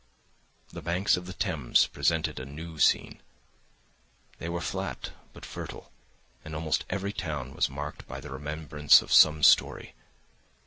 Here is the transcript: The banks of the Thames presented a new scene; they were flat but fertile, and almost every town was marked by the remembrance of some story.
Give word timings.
The 0.73 0.81
banks 0.81 1.15
of 1.15 1.27
the 1.27 1.33
Thames 1.33 1.85
presented 1.85 2.39
a 2.39 2.43
new 2.47 2.79
scene; 2.79 3.21
they 4.39 4.49
were 4.49 4.59
flat 4.59 5.11
but 5.31 5.45
fertile, 5.45 5.91
and 6.43 6.55
almost 6.55 6.85
every 6.89 7.13
town 7.13 7.53
was 7.53 7.69
marked 7.69 8.07
by 8.07 8.19
the 8.19 8.31
remembrance 8.31 9.03
of 9.03 9.13
some 9.13 9.43
story. 9.43 9.93